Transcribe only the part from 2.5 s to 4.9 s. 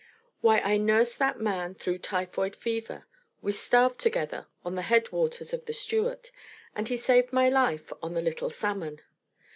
fever; we starved together on the